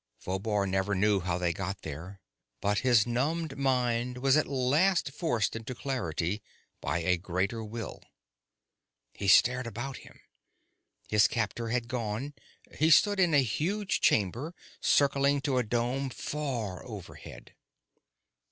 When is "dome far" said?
15.63-16.83